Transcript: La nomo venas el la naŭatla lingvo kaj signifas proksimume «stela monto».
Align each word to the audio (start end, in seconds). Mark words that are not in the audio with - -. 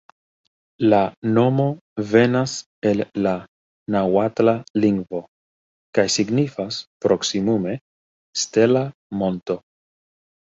La 0.91 0.99
nomo 1.33 1.65
venas 2.11 2.53
el 2.91 3.03
la 3.25 3.33
naŭatla 3.95 4.55
lingvo 4.85 5.21
kaj 5.99 6.05
signifas 6.13 6.79
proksimume 7.07 7.75
«stela 8.45 8.83
monto». 9.21 9.59